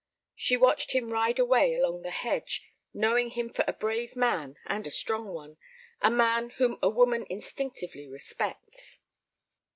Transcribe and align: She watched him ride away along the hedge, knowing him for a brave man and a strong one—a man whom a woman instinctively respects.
She 0.35 0.57
watched 0.57 0.93
him 0.93 1.13
ride 1.13 1.37
away 1.37 1.75
along 1.75 2.01
the 2.01 2.09
hedge, 2.09 2.63
knowing 2.91 3.29
him 3.29 3.53
for 3.53 3.63
a 3.67 3.73
brave 3.73 4.15
man 4.15 4.55
and 4.65 4.87
a 4.87 4.89
strong 4.89 5.27
one—a 5.27 6.09
man 6.09 6.49
whom 6.49 6.79
a 6.81 6.89
woman 6.89 7.23
instinctively 7.29 8.07
respects. 8.07 8.97